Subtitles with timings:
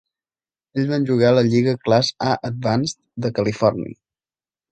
[0.77, 3.97] Ells van jugar a la Lliga Class A-Advanced de Califòrnia.